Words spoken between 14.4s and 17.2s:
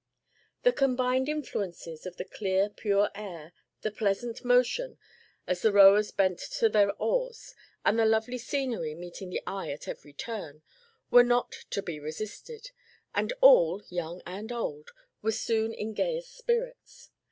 young, were soon in gayest spirits.